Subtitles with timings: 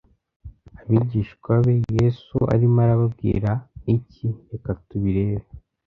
[0.81, 3.51] abigishwa be Yesu arimo arababwira
[3.95, 5.47] iki Reka tubirebe